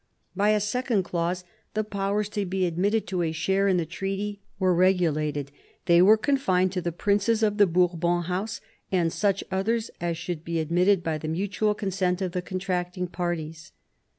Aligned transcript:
By 0.35 0.49
a 0.49 0.59
second 0.59 1.03
clause, 1.03 1.43
the 1.75 1.83
Powers 1.83 2.27
to 2.29 2.43
be 2.43 2.65
admitted 2.65 3.05
to 3.05 3.21
a 3.21 3.31
share 3.31 3.67
in 3.67 3.77
the 3.77 3.85
treaty 3.85 4.41
were 4.57 4.73
regulated. 4.73 5.51
They 5.85 6.01
were 6.01 6.17
confined 6.17 6.71
to 6.71 6.81
the 6.81 6.91
princea 6.91 7.43
of 7.43 7.59
the 7.59 7.67
Bourbon 7.67 8.23
House, 8.23 8.61
and 8.91 9.13
such 9.13 9.43
others 9.51 9.91
as 10.01 10.17
should 10.17 10.43
be 10.43 10.59
admitted 10.59 11.03
by 11.03 11.19
the 11.19 11.27
mutual 11.27 11.75
consent 11.75 12.19
of 12.19 12.31
the 12.31 12.41
contracting 12.41 13.09
parties. 13.09 13.73